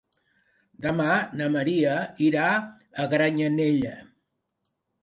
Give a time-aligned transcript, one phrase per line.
[0.85, 1.99] Demà na Maria
[2.31, 3.95] irà a Granyanella.